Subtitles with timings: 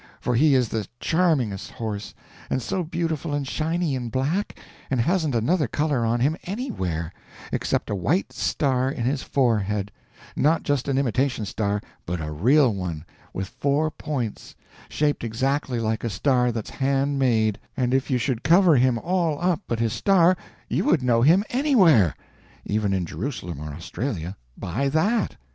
[0.19, 2.15] for he is the charmingest horse,
[2.49, 4.57] and so beautiful and shiny and black,
[4.89, 7.13] and hasn't another color on him anywhere,
[7.51, 9.91] except a white star in his forehead,
[10.35, 14.55] not just an imitation star, but a real one, with four points,
[14.89, 19.39] shaped exactly like a star that's hand made, and if you should cover him all
[19.39, 20.35] up but his star
[20.67, 22.15] you would know him anywhere,
[22.65, 25.35] even in Jerusalem or Australia, by that.